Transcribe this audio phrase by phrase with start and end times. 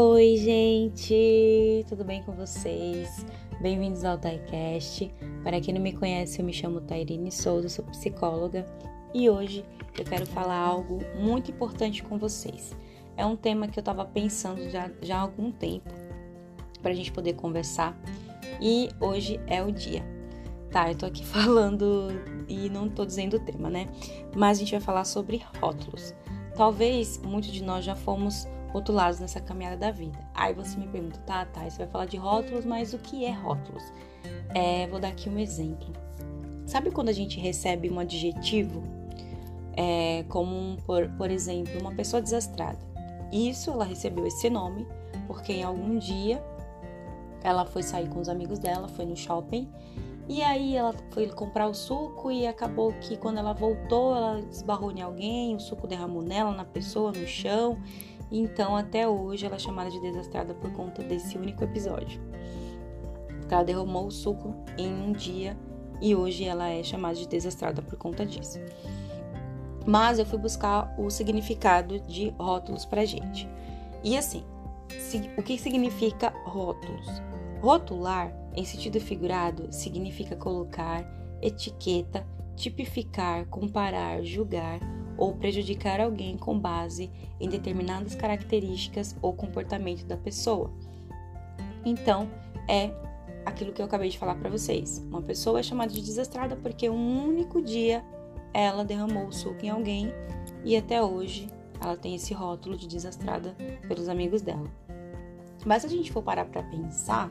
[0.00, 1.84] Oi, gente!
[1.88, 3.26] Tudo bem com vocês?
[3.60, 5.12] Bem-vindos ao TaiCast.
[5.42, 8.64] Para quem não me conhece, eu me chamo Tairine Souza, sou psicóloga
[9.12, 9.64] e hoje
[9.98, 12.76] eu quero falar algo muito importante com vocês.
[13.16, 15.92] É um tema que eu estava pensando já, já há algum tempo
[16.80, 18.00] para a gente poder conversar
[18.60, 20.04] e hoje é o dia.
[20.70, 22.06] Tá, eu tô aqui falando
[22.48, 23.88] e não tô dizendo o tema, né?
[24.36, 26.14] Mas a gente vai falar sobre rótulos.
[26.54, 30.18] Talvez muitos de nós já fomos rotulados nessa caminhada da vida.
[30.34, 33.32] Aí você me pergunta, tá, tá, você vai falar de rótulos, mas o que é
[33.32, 33.82] rótulos?
[34.54, 35.92] É, vou dar aqui um exemplo.
[36.66, 38.82] Sabe quando a gente recebe um adjetivo,
[39.74, 42.78] é, como, por, por exemplo, uma pessoa desastrada?
[43.32, 44.86] Isso, ela recebeu esse nome
[45.26, 46.42] porque em algum dia
[47.42, 49.68] ela foi sair com os amigos dela, foi no shopping
[50.28, 54.92] e aí ela foi comprar o suco e acabou que quando ela voltou, ela esbarrou
[54.92, 57.78] em alguém, o suco derramou nela, na pessoa, no chão.
[58.30, 62.20] Então até hoje ela é chamada de desastrada por conta desse único episódio.
[63.50, 65.56] Ela derramou o suco em um dia
[66.00, 68.58] e hoje ela é chamada de desastrada por conta disso.
[69.86, 73.48] Mas eu fui buscar o significado de rótulos pra gente.
[74.04, 74.44] E assim,
[75.36, 77.06] o que significa rótulos?
[77.62, 81.02] Rotular, em sentido figurado, significa colocar
[81.40, 84.78] etiqueta, tipificar, comparar, julgar
[85.18, 90.70] ou prejudicar alguém com base em determinadas características ou comportamento da pessoa.
[91.84, 92.30] Então,
[92.68, 92.90] é
[93.44, 95.04] aquilo que eu acabei de falar para vocês.
[95.10, 98.04] Uma pessoa é chamada de desastrada porque um único dia
[98.54, 100.12] ela derramou o suco em alguém
[100.64, 101.48] e até hoje
[101.80, 103.54] ela tem esse rótulo de desastrada
[103.86, 104.70] pelos amigos dela.
[105.66, 107.30] Mas se a gente for parar para pensar,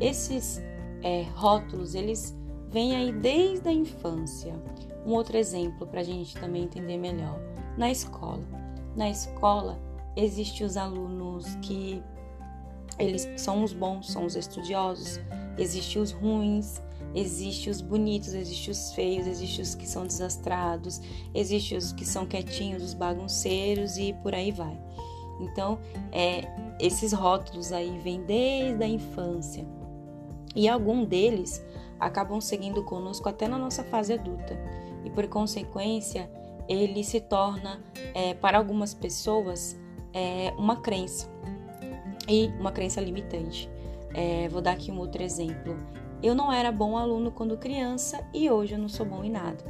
[0.00, 0.60] esses
[1.02, 2.36] é, rótulos eles
[2.70, 4.54] vêm aí desde a infância.
[5.04, 7.38] Um outro exemplo para a gente também entender melhor:
[7.76, 8.44] na escola.
[8.94, 9.78] Na escola
[10.16, 12.02] existem os alunos que
[12.98, 15.20] eles são os bons, são os estudiosos,
[15.58, 16.80] existem os ruins,
[17.14, 21.00] existem os bonitos, existem os feios, existem os que são desastrados,
[21.34, 24.80] existem os que são quietinhos, os bagunceiros e por aí vai.
[25.40, 25.78] Então,
[26.12, 26.48] é,
[26.80, 29.66] esses rótulos aí vêm desde a infância
[30.54, 31.62] e algum deles
[31.98, 34.58] acabam seguindo conosco até na nossa fase adulta
[35.04, 36.30] e por consequência
[36.68, 37.80] ele se torna
[38.14, 39.78] é, para algumas pessoas
[40.12, 41.28] é, uma crença
[42.28, 43.70] e uma crença limitante.
[44.12, 45.76] É, vou dar aqui um outro exemplo.
[46.22, 49.64] Eu não era bom aluno quando criança e hoje eu não sou bom em nada.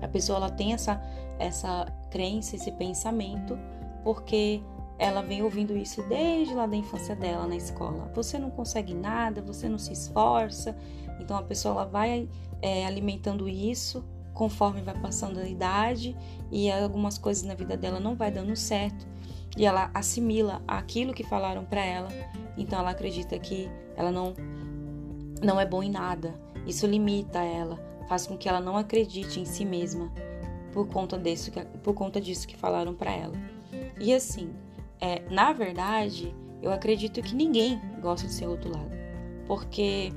[0.00, 1.02] A pessoa ela tem essa,
[1.38, 3.58] essa crença, esse pensamento
[4.04, 4.62] porque
[4.98, 8.10] ela vem ouvindo isso desde lá da infância dela na escola.
[8.14, 10.76] Você não consegue nada, você não se esforça.
[11.20, 12.28] Então a pessoa ela vai
[12.60, 14.04] é, alimentando isso
[14.34, 16.16] conforme vai passando a idade
[16.50, 19.04] e algumas coisas na vida dela não vai dando certo
[19.56, 22.08] e ela assimila aquilo que falaram para ela.
[22.56, 24.34] Então ela acredita que ela não
[25.42, 26.34] não é bom em nada.
[26.66, 30.12] Isso limita ela, faz com que ela não acredite em si mesma
[30.72, 31.50] por conta disso,
[31.82, 33.34] por conta disso que falaram para ela.
[34.00, 34.52] E assim,
[35.00, 38.90] é, na verdade, eu acredito que ninguém gosta de ser rotulado,
[39.46, 40.12] porque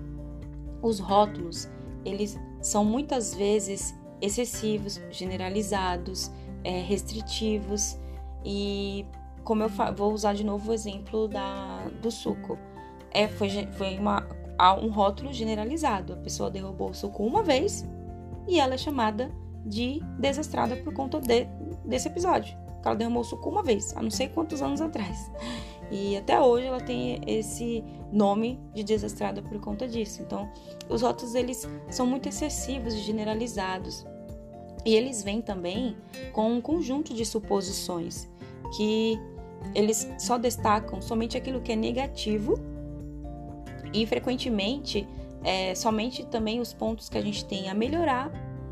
[0.82, 1.70] os rótulos
[2.04, 6.32] eles são muitas vezes excessivos, generalizados,
[6.64, 7.98] é, restritivos
[8.44, 9.06] e
[9.44, 12.58] como eu vou usar de novo o exemplo da, do suco,
[13.12, 14.28] é, foi, foi uma,
[14.82, 16.14] um rótulo generalizado.
[16.14, 17.88] A pessoa derrubou o suco uma vez
[18.48, 19.32] e ela é chamada
[19.66, 21.46] de desastrada por conta de,
[21.86, 25.32] desse episódio que ela derramou suco uma vez, há não sei quantos anos atrás.
[25.92, 30.22] E até hoje ela tem esse nome de desastrada por conta disso.
[30.22, 30.50] Então,
[30.90, 34.06] os rótulos eles são muito excessivos e generalizados.
[34.86, 35.98] E eles vêm também
[36.32, 38.28] com um conjunto de suposições
[38.76, 39.20] que
[39.76, 42.56] eles só destacam somente aquilo que é negativo
[43.94, 45.08] e frequentemente
[45.44, 48.32] é, somente também os pontos que a gente tem a melhorar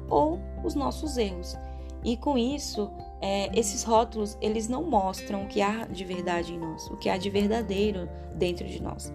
[0.10, 1.56] ou os nossos erros.
[2.04, 2.90] E com isso,
[3.22, 7.10] é, esses rótulos eles não mostram o que há de verdade em nós, o que
[7.10, 9.14] há de verdadeiro dentro de nós.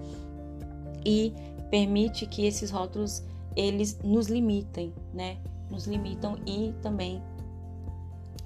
[1.05, 1.33] E
[1.71, 3.23] permite que esses rótulos
[3.57, 5.39] eles nos limitem, né?
[5.71, 7.23] Nos limitam e também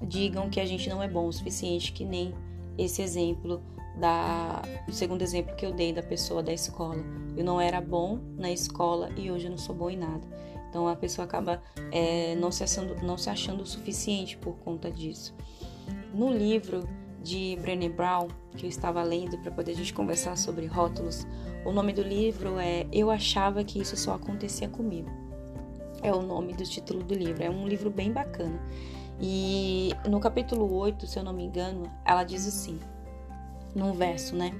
[0.01, 2.33] digam que a gente não é bom o suficiente, que nem
[2.77, 3.61] esse exemplo
[3.99, 7.03] da o segundo exemplo que eu dei da pessoa da escola.
[7.35, 10.25] Eu não era bom na escola e hoje eu não sou bom em nada.
[10.69, 11.61] Então a pessoa acaba
[11.91, 15.35] é, não, se achando, não se achando o suficiente por conta disso.
[16.13, 16.87] No livro
[17.21, 21.27] de Brené Brown, que eu estava lendo para poder a gente conversar sobre rótulos,
[21.65, 25.09] o nome do livro é Eu Achava que Isso Só Acontecia Comigo.
[26.01, 27.43] É o nome do título do livro.
[27.43, 28.59] É um livro bem bacana.
[29.19, 32.79] E no capítulo 8, se eu não me engano, ela diz assim:
[33.75, 34.53] num verso, né?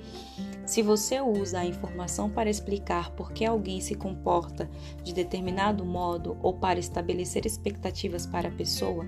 [0.65, 4.69] Se você usa a informação para explicar por que alguém se comporta
[5.03, 9.05] de determinado modo ou para estabelecer expectativas para a pessoa,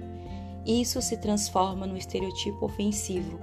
[0.65, 3.39] isso se transforma no estereotipo ofensivo.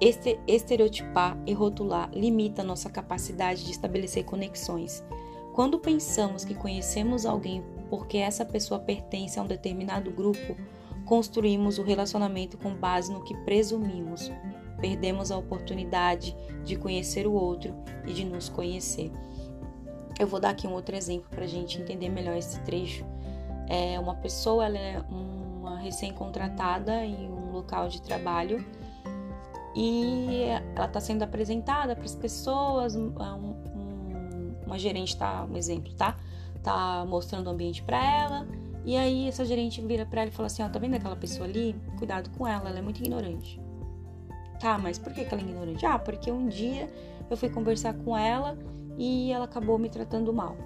[0.00, 5.02] Este estereotipar e rotular limita nossa capacidade de estabelecer conexões.
[5.52, 10.56] Quando pensamos que conhecemos alguém porque essa pessoa pertence a um determinado grupo,
[11.04, 14.30] construímos o relacionamento com base no que presumimos.
[14.80, 17.74] Perdemos a oportunidade de conhecer o outro
[18.06, 19.10] e de nos conhecer.
[20.18, 23.04] Eu vou dar aqui um outro exemplo para a gente entender melhor esse trecho.
[23.68, 28.64] É uma pessoa, ela é uma recém-contratada em um local de trabalho
[29.74, 30.42] e
[30.74, 32.96] ela está sendo apresentada para as pessoas.
[32.96, 36.16] Um, um, uma gerente tá, um exemplo, tá?
[36.62, 38.46] Tá mostrando o ambiente para ela
[38.84, 41.46] e aí essa gerente vira para ela e fala assim: ó, tá vendo aquela pessoa
[41.46, 41.76] ali?
[41.98, 43.60] Cuidado com ela, ela é muito ignorante.
[44.60, 45.86] Tá, mas por que, ela é ignorante?
[45.86, 46.90] Ah, porque um dia
[47.30, 48.58] eu fui conversar com ela
[48.96, 50.56] e ela acabou me tratando mal.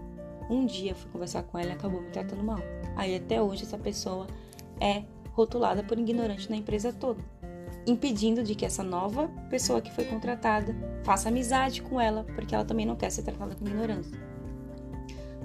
[0.48, 2.58] Um dia eu fui conversar com ela e acabou me tratando mal.
[2.96, 4.26] Aí até hoje essa pessoa
[4.80, 7.22] é rotulada por ignorante na empresa toda,
[7.86, 10.74] impedindo de que essa nova pessoa que foi contratada
[11.04, 14.18] faça amizade com ela, porque ela também não quer ser tratada com ignorância.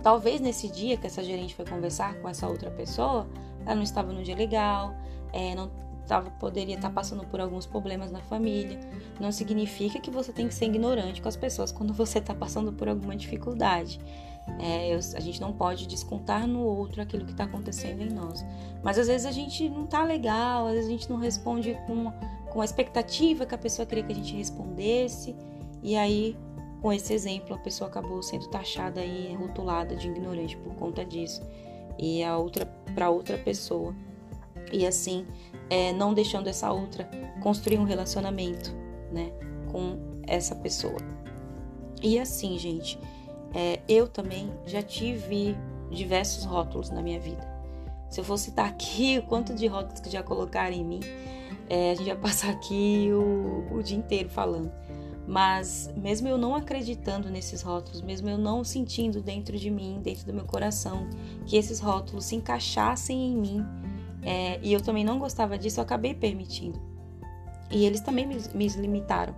[0.04, 3.28] Talvez nesse dia que essa gerente foi conversar com essa outra pessoa,
[3.66, 4.96] ela não estava no dia legal,
[5.34, 5.70] é, não
[6.08, 8.80] tava, poderia estar passando por alguns problemas na família.
[9.20, 12.74] Não significa que você tem que ser ignorante com as pessoas quando você está passando
[12.74, 14.00] por alguma dificuldade.
[14.60, 18.46] É, eu, a gente não pode descontar no outro aquilo que está acontecendo em nós.
[18.82, 22.12] Mas às vezes a gente não tá legal, às vezes a gente não responde com,
[22.50, 25.36] com a expectativa que a pessoa queria que a gente respondesse.
[25.84, 26.36] E aí
[26.82, 31.42] com esse exemplo, a pessoa acabou sendo taxada e rotulada de ignorante por conta disso,
[31.98, 33.96] e a outra para outra pessoa.
[34.72, 35.26] E assim,
[35.70, 37.10] é, não deixando essa outra
[37.42, 38.74] construir um relacionamento,
[39.12, 39.32] né,
[39.72, 40.98] com essa pessoa.
[42.02, 43.00] E assim, gente,
[43.54, 45.58] é, eu também já tive
[45.90, 47.46] diversos rótulos na minha vida.
[48.10, 51.00] Se eu fosse citar aqui o quanto de rótulos que já colocaram em mim,
[51.70, 54.72] é, a gente vai passar aqui o, o dia inteiro falando.
[55.28, 60.26] Mas mesmo eu não acreditando nesses rótulos, mesmo eu não sentindo dentro de mim, dentro
[60.26, 61.06] do meu coração,
[61.46, 63.66] que esses rótulos se encaixassem em mim,
[64.22, 66.80] é, e eu também não gostava disso, eu acabei permitindo.
[67.72, 69.36] E eles também me, me limitaram.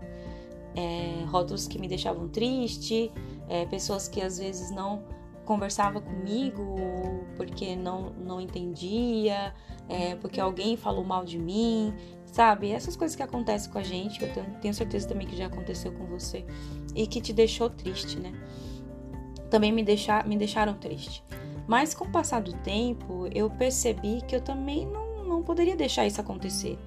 [0.76, 3.12] É, rótulos que me deixavam triste,
[3.48, 5.04] é, pessoas que às vezes não
[5.44, 6.76] conversava comigo
[7.36, 9.52] porque não, não entendia,
[9.88, 11.92] é, porque alguém falou mal de mim,
[12.28, 12.70] sabe?
[12.70, 15.92] Essas coisas que acontecem com a gente, eu tenho, tenho certeza também que já aconteceu
[15.92, 16.46] com você
[16.96, 18.32] e que te deixou triste, né?
[19.50, 21.24] Também me, deixar, me deixaram triste.
[21.70, 26.08] Mas com o passar do tempo, eu percebi que eu também não, não poderia deixar
[26.08, 26.80] isso acontecer,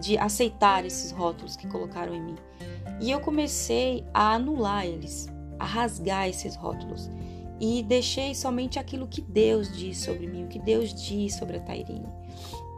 [0.00, 2.36] de aceitar esses rótulos que colocaram em mim.
[3.00, 5.28] E eu comecei a anular eles,
[5.58, 7.10] a rasgar esses rótulos
[7.58, 11.60] e deixei somente aquilo que Deus diz sobre mim, o que Deus diz sobre a
[11.60, 12.06] Tairine.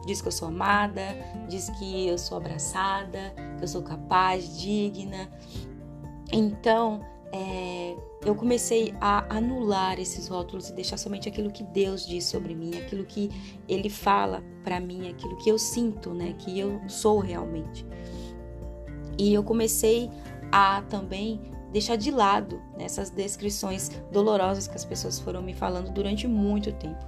[0.07, 1.03] Diz que eu sou amada,
[1.49, 5.29] diz que eu sou abraçada, que eu sou capaz, digna.
[6.33, 12.25] Então, é, eu comecei a anular esses rótulos e deixar somente aquilo que Deus diz
[12.25, 13.31] sobre mim, aquilo que
[13.67, 17.87] Ele fala para mim, aquilo que eu sinto, né, que eu sou realmente.
[19.19, 20.11] E eu comecei
[20.53, 21.41] a também
[21.73, 27.05] deixar de lado essas descrições dolorosas que as pessoas foram me falando durante muito tempo.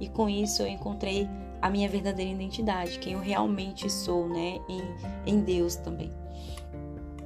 [0.00, 1.28] E com isso eu encontrei
[1.60, 4.82] a minha verdadeira identidade, quem eu realmente sou, né, em,
[5.26, 6.12] em Deus também.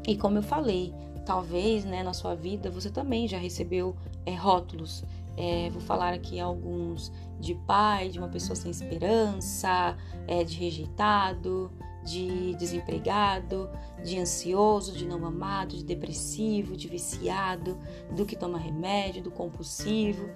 [0.07, 0.93] E como eu falei,
[1.25, 5.05] talvez, né, na sua vida você também já recebeu é, rótulos.
[5.37, 7.11] É, vou falar aqui alguns
[7.41, 11.71] de pai, de uma pessoa sem esperança, é, de rejeitado,
[12.05, 13.71] de desempregado,
[14.05, 17.79] de ansioso, de não amado, de depressivo, de viciado,
[18.11, 20.29] do que toma remédio, do compulsivo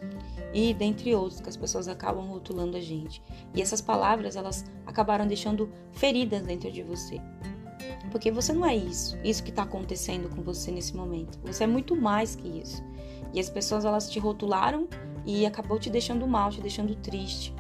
[0.55, 3.23] e dentre outros que as pessoas acabam rotulando a gente.
[3.55, 7.21] E essas palavras elas acabaram deixando feridas dentro de você.
[8.11, 11.39] Porque você não é isso, isso que está acontecendo com você nesse momento.
[11.45, 12.83] Você é muito mais que isso.
[13.33, 14.89] E as pessoas elas te rotularam
[15.25, 17.55] e acabou te deixando mal, te deixando triste.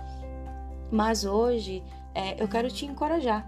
[0.91, 1.83] Mas hoje
[2.15, 3.47] é, eu quero te encorajar.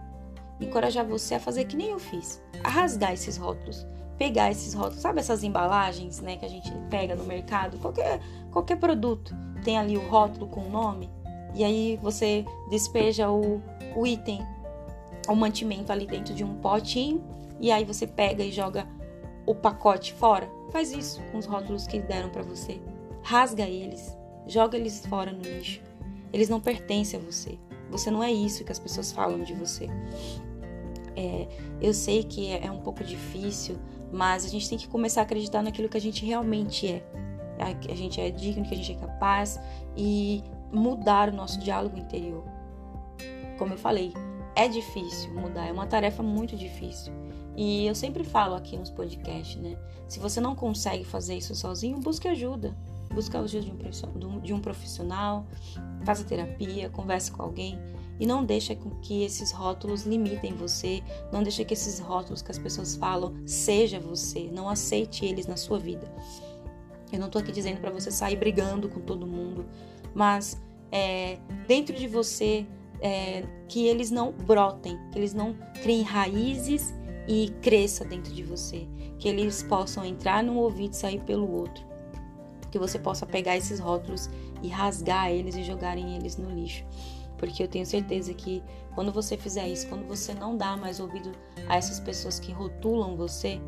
[0.61, 3.87] Encorajar você a fazer que nem eu fiz, a rasgar esses rótulos,
[4.19, 8.77] pegar esses rótulos, sabe essas embalagens, né, que a gente pega no mercado, qualquer qualquer
[8.77, 11.09] produto tem ali o rótulo com o nome.
[11.55, 13.63] E aí você despeja o,
[13.95, 14.45] o item,
[15.29, 17.23] o mantimento ali dentro de um potinho
[17.61, 18.87] e aí você pega e joga
[19.47, 20.49] o pacote fora.
[20.71, 22.81] Faz isso com os rótulos que deram para você.
[23.23, 24.17] Rasga eles,
[24.47, 25.81] joga eles fora no lixo.
[26.33, 27.59] Eles não pertencem a você.
[27.91, 29.89] Você não é isso que as pessoas falam de você.
[31.17, 31.49] É,
[31.81, 33.79] eu sei que é, é um pouco difícil,
[34.13, 37.03] mas a gente tem que começar a acreditar naquilo que a gente realmente é.
[37.59, 39.59] A, a gente é digno, que a gente é capaz
[39.97, 42.45] e mudar o nosso diálogo interior.
[43.59, 44.13] Como eu falei,
[44.59, 47.13] é difícil mudar, é uma tarefa muito difícil.
[47.57, 49.79] E eu sempre falo aqui nos podcasts, né?
[50.09, 52.77] Se você não consegue fazer isso sozinho, busque ajuda.
[53.15, 53.73] Busque ajuda
[54.43, 55.47] de um profissional,
[56.05, 57.79] faça terapia, converse com alguém
[58.19, 62.59] e não deixe que esses rótulos limitem você, não deixe que esses rótulos que as
[62.59, 66.13] pessoas falam seja você, não aceite eles na sua vida.
[67.13, 69.65] Eu não tô aqui dizendo para você sair brigando com todo mundo,
[70.13, 70.61] mas
[70.91, 72.67] é, dentro de você
[73.01, 76.95] é, que eles não brotem, que eles não criem raízes
[77.27, 78.89] e cresça dentro de você,
[79.19, 81.85] que eles possam entrar num ouvido e sair pelo outro,
[82.71, 84.29] que você possa pegar esses rótulos
[84.63, 86.85] e rasgar eles e jogarem eles no lixo.
[87.37, 88.63] Porque eu tenho certeza que
[88.95, 91.31] quando você fizer isso, quando você não dá mais ouvido
[91.69, 93.61] a essas pessoas que rotulam você,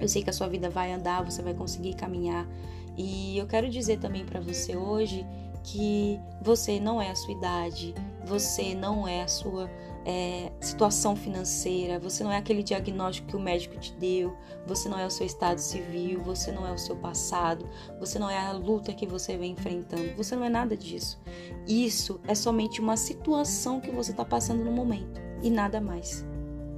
[0.00, 2.48] eu sei que a sua vida vai andar, você vai conseguir caminhar.
[2.96, 5.26] E eu quero dizer também para você hoje
[5.62, 7.94] que você não é a sua idade,
[8.28, 9.70] você não é a sua
[10.04, 14.98] é, situação financeira, você não é aquele diagnóstico que o médico te deu, você não
[14.98, 17.66] é o seu estado civil, você não é o seu passado,
[17.98, 21.18] você não é a luta que você vem enfrentando, você não é nada disso.
[21.66, 26.24] Isso é somente uma situação que você está passando no momento e nada mais.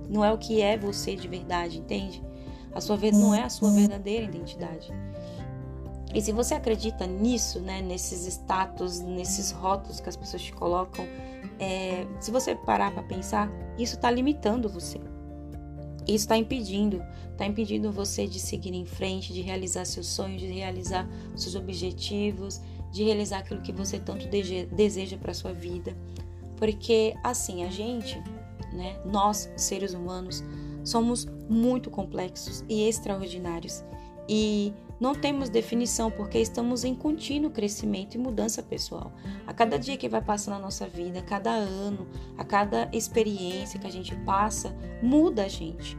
[0.09, 2.23] Não é o que é você de verdade, entende?
[2.73, 4.93] A sua não é a sua verdadeira identidade.
[6.13, 11.07] E se você acredita nisso, né, nesses status, nesses rótulos que as pessoas te colocam,
[11.61, 14.99] é, se você parar para pensar, isso está limitando você.
[16.07, 20.49] Isso está impedindo, está impedindo você de seguir em frente, de realizar seus sonhos, de
[20.49, 25.95] realizar seus objetivos, de realizar aquilo que você tanto deseja para sua vida.
[26.57, 28.19] Porque assim, a gente,
[28.73, 30.43] né, nós, seres humanos,
[30.83, 33.85] somos muito complexos e extraordinários.
[34.33, 39.11] E não temos definição porque estamos em contínuo crescimento e mudança pessoal.
[39.45, 42.07] A cada dia que vai passando na nossa vida, a cada ano,
[42.39, 44.73] a cada experiência que a gente passa,
[45.03, 45.99] muda a gente.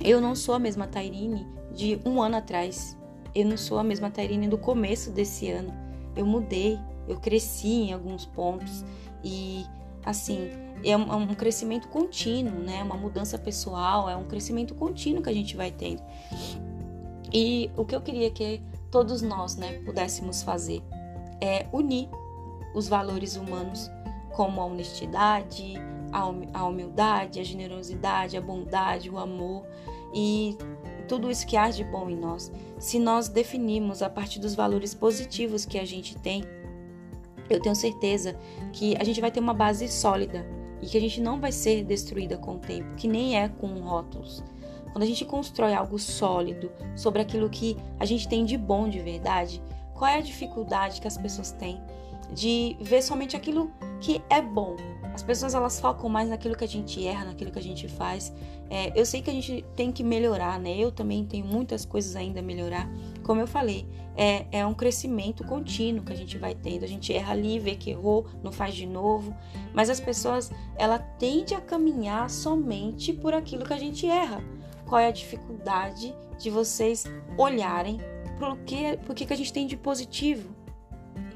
[0.00, 1.44] Eu não sou a mesma Tairine
[1.74, 2.96] de um ano atrás.
[3.34, 5.74] Eu não sou a mesma Tairine do começo desse ano.
[6.14, 8.84] Eu mudei, eu cresci em alguns pontos
[9.24, 9.66] e
[10.04, 10.50] assim
[10.84, 12.80] é um, é crescimento contínuo, né?
[12.80, 16.00] Uma mudança pessoal, é um crescimento contínuo que a gente vai tendo.
[17.32, 20.82] E o que eu queria que todos nós né, pudéssemos fazer
[21.40, 22.08] é unir
[22.74, 23.90] os valores humanos,
[24.30, 25.74] como a honestidade,
[26.12, 29.64] a humildade, a generosidade, a bondade, o amor
[30.14, 30.56] e
[31.06, 32.52] tudo isso que há de bom em nós.
[32.78, 36.44] Se nós definirmos a partir dos valores positivos que a gente tem,
[37.48, 38.38] eu tenho certeza
[38.72, 40.46] que a gente vai ter uma base sólida
[40.82, 43.66] e que a gente não vai ser destruída com o tempo, que nem é com
[43.80, 44.44] rótulos.
[44.98, 48.98] Quando a gente constrói algo sólido sobre aquilo que a gente tem de bom de
[48.98, 49.62] verdade,
[49.94, 51.80] qual é a dificuldade que as pessoas têm
[52.34, 54.74] de ver somente aquilo que é bom?
[55.14, 58.32] As pessoas elas focam mais naquilo que a gente erra, naquilo que a gente faz.
[58.68, 60.76] É, eu sei que a gente tem que melhorar, né?
[60.76, 62.90] Eu também tenho muitas coisas ainda a melhorar.
[63.22, 63.86] Como eu falei,
[64.16, 66.82] é, é um crescimento contínuo que a gente vai tendo.
[66.82, 69.32] A gente erra ali, vê que errou, não faz de novo.
[69.72, 74.57] Mas as pessoas, ela tende a caminhar somente por aquilo que a gente erra
[74.88, 77.04] qual é a dificuldade de vocês
[77.36, 78.00] olharem
[78.38, 80.54] para o que, por que a gente tem de positivo.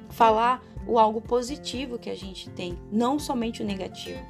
[0.08, 4.20] Falar o algo positivo que a gente tem, não somente o negativo.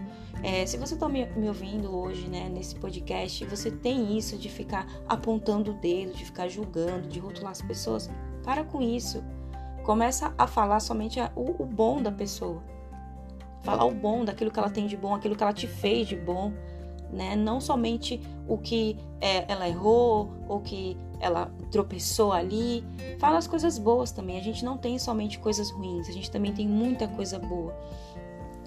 [0.43, 4.49] É, se você está me, me, ouvindo hoje, né, nesse podcast, você tem isso de
[4.49, 8.11] ficar apontando o dedo, de ficar julgando, de rotular as pessoas,
[8.43, 9.23] para com isso.
[9.85, 12.63] Começa a falar somente a, o, o bom da pessoa.
[13.63, 16.17] Falar o bom daquilo que ela tem de bom, aquilo que ela te fez de
[16.17, 16.53] bom
[17.13, 17.37] né?
[17.37, 22.85] Não somente o que é, ela errou ou que ela tropeçou ali.
[23.19, 24.39] Fala as coisas boas também.
[24.39, 27.75] A gente não tem somente coisas ruins, a gente também tem muita coisa boa.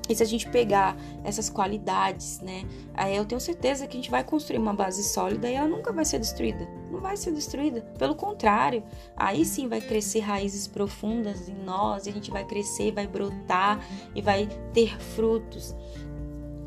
[0.08, 2.64] E se a gente pegar essas qualidades, né?
[2.94, 5.92] Aí eu tenho certeza que a gente vai construir uma base sólida e ela nunca
[5.92, 6.68] vai ser destruída.
[6.92, 7.82] Não vai ser destruída.
[7.98, 8.84] Pelo contrário,
[9.18, 13.84] aí sim vai crescer raízes profundas em nós e a gente vai crescer, vai brotar
[14.14, 15.76] e vai ter frutos.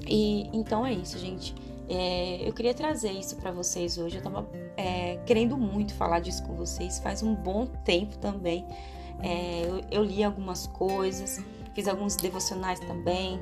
[0.08, 1.54] E então é isso, gente.
[1.88, 4.16] É, eu queria trazer isso para vocês hoje.
[4.16, 8.64] Eu estava é, querendo muito falar disso com vocês faz um bom tempo também.
[9.22, 11.42] É, eu, eu, li algumas coisas,
[11.74, 13.40] fiz alguns devocionais também.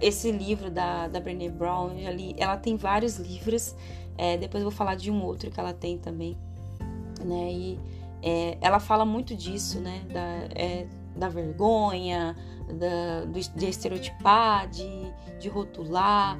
[0.00, 3.74] Esse livro da, da Brené Brown, eu já li, ela tem vários livros.
[4.16, 6.36] É, depois eu vou falar de um outro que ela tem também.
[7.24, 7.52] Né?
[7.52, 7.80] E
[8.22, 10.02] é, ela fala muito disso, né?
[10.12, 10.20] Da,
[10.54, 10.86] é,
[11.18, 14.88] da vergonha, da, do, de estereotipar, de,
[15.38, 16.38] de rotular.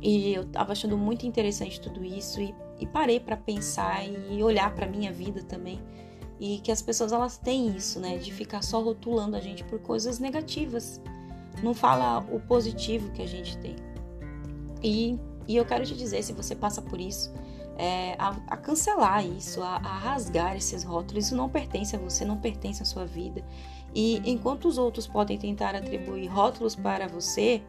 [0.00, 4.74] E eu tava achando muito interessante tudo isso e, e parei para pensar e olhar
[4.74, 5.80] para minha vida também.
[6.38, 9.80] E que as pessoas elas têm isso, né, de ficar só rotulando a gente por
[9.80, 11.00] coisas negativas.
[11.62, 13.74] Não fala o positivo que a gente tem.
[14.82, 15.18] E,
[15.48, 17.32] e eu quero te dizer, se você passa por isso,
[17.78, 21.26] é, a, a, cancelar isso, a, a, rasgar esses rótulos.
[21.26, 23.44] Isso não pertence a você, não pertence à sua vida.
[23.94, 27.62] E enquanto os outros podem tentar atribuir rótulos para você,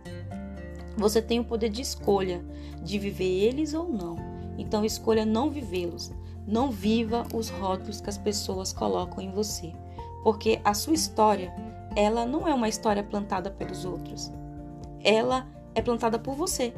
[0.98, 2.44] você tem o poder de escolha
[2.82, 4.16] de viver eles ou não.
[4.58, 6.12] Então escolha não vivê-los.
[6.46, 9.74] Não viva os rótulos que as pessoas colocam em você,
[10.24, 11.54] porque a sua história,
[11.94, 14.32] ela não é uma história plantada pelos outros.
[15.04, 15.46] Ela
[15.76, 16.74] é plantada por você.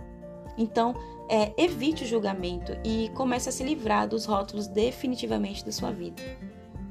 [0.57, 0.95] Então,
[1.29, 6.21] é, evite o julgamento e comece a se livrar dos rótulos definitivamente da sua vida.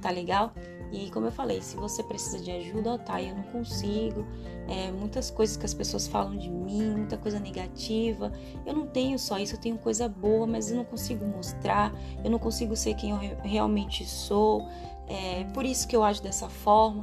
[0.00, 0.52] Tá legal?
[0.92, 4.24] E como eu falei, se você precisa de ajuda, tá, eu não consigo.
[4.68, 8.32] É, muitas coisas que as pessoas falam de mim, muita coisa negativa.
[8.64, 11.92] Eu não tenho só isso, eu tenho coisa boa, mas eu não consigo mostrar,
[12.24, 14.66] eu não consigo ser quem eu realmente sou.
[15.06, 17.00] É por isso que eu ajo dessa forma.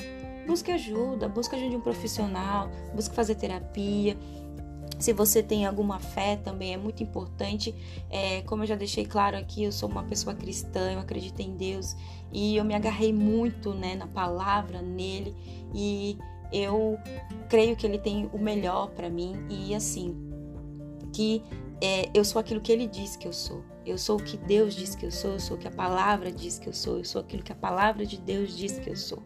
[0.48, 4.18] Busque ajuda, busque ajuda de um profissional, busque fazer terapia.
[4.98, 7.76] Se você tem alguma fé também é muito importante.
[8.10, 11.56] É, como eu já deixei claro aqui, eu sou uma pessoa cristã, eu acredito em
[11.56, 11.96] Deus
[12.32, 15.36] e eu me agarrei muito né, na palavra, nele
[15.74, 16.18] e
[16.52, 16.98] eu
[17.50, 20.16] creio que ele tem o melhor para mim e assim,
[21.12, 21.44] que
[21.82, 23.64] é, eu sou aquilo que ele diz que eu sou.
[23.86, 26.32] Eu sou o que Deus diz que eu sou, eu sou o que a palavra
[26.32, 28.96] diz que eu sou, eu sou aquilo que a palavra de Deus diz que eu
[28.96, 29.22] sou.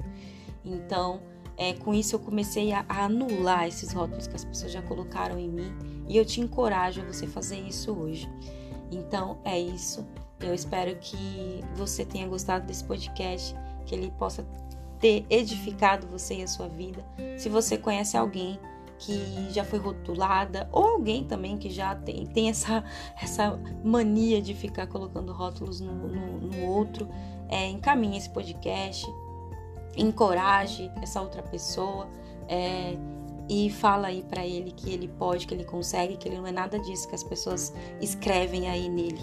[0.65, 1.21] Então,
[1.59, 5.37] é, com isso eu comecei a, a, anular esses rótulos que as pessoas já colocaram
[5.37, 5.75] em mim
[6.07, 8.31] e eu te encorajo a você fazer isso hoje.
[8.89, 10.07] Então é isso.
[10.39, 13.53] Eu espero que você tenha gostado desse podcast,
[13.85, 14.47] que ele possa
[15.01, 17.05] ter edificado você e a sua vida.
[17.37, 18.57] Se você conhece alguém
[18.97, 22.85] que já foi rotulada ou alguém também que já tem, tem essa,
[23.21, 27.05] essa mania de ficar colocando rótulos no, no, no outro,
[27.49, 29.05] é, encaminhe esse podcast
[29.97, 32.07] encoraje essa outra pessoa
[32.47, 32.95] é,
[33.49, 36.51] e fala aí para ele que ele pode, que ele consegue, que ele não é
[36.51, 39.19] nada disso que as pessoas escrevem aí nele,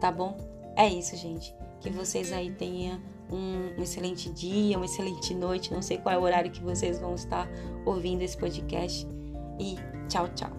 [0.00, 0.36] tá bom?
[0.76, 1.54] É isso, gente.
[1.80, 5.72] Que vocês aí tenham um, excelente dia, uma excelente noite.
[5.72, 7.48] Não sei qual é o horário que vocês vão estar
[7.84, 9.06] ouvindo esse podcast.
[9.58, 9.76] E
[10.08, 10.50] tchau, tchau.